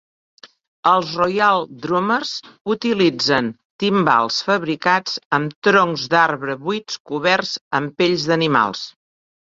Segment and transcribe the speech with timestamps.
[0.91, 2.31] Els Royal Drummers
[2.75, 3.51] utilitzen
[3.83, 8.87] timbals fabricats amb troncs d'arbre buits coberts amb pells d'animals.